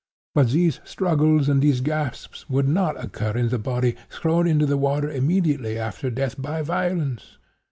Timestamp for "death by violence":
6.09-7.37